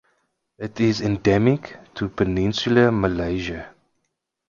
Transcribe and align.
It 0.57 0.79
is 0.79 1.01
endemic 1.01 1.77
to 1.93 2.09
Peninsular 2.09 2.91
Malaysia. 2.91 3.71